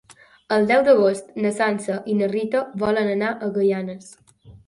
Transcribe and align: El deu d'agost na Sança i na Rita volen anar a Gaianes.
El 0.55 0.63
deu 0.69 0.79
d'agost 0.87 1.27
na 1.43 1.51
Sança 1.57 1.99
i 2.13 2.17
na 2.21 2.31
Rita 2.33 2.63
volen 2.85 3.13
anar 3.13 3.31
a 3.35 3.51
Gaianes. 3.59 4.09